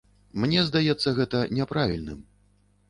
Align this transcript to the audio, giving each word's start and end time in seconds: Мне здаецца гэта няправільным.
Мне 0.45 0.63
здаецца 0.69 1.15
гэта 1.21 1.43
няправільным. 1.59 2.27